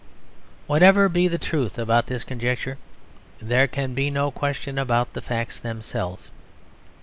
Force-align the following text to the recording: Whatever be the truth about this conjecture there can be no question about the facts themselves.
Whatever 0.65 1.07
be 1.09 1.27
the 1.27 1.37
truth 1.37 1.77
about 1.77 2.07
this 2.07 2.23
conjecture 2.23 2.79
there 3.39 3.67
can 3.67 3.93
be 3.93 4.09
no 4.09 4.31
question 4.31 4.79
about 4.79 5.13
the 5.13 5.21
facts 5.21 5.59
themselves. 5.59 6.31